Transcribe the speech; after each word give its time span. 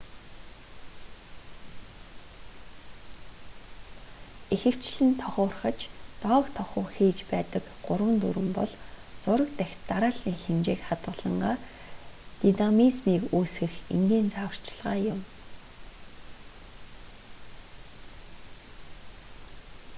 ихэвчлэн 4.55 5.11
тохуурхаж 5.21 5.79
доог 6.23 6.45
тохуу 6.57 6.85
хийж 6.95 7.17
байдаг 7.31 7.63
гурвын 7.85 8.15
дүрэм 8.21 8.47
бол 8.57 8.71
зураг 9.23 9.49
дахь 9.59 9.75
дарааллын 9.89 10.35
хэмжээг 10.43 10.81
хадгалангаа 10.87 11.55
динамизмийг 12.41 13.23
үүсгэх 13.37 13.73
энгийн 13.95 14.27
зааварчилгаа 14.33 14.97
юм 15.13 15.19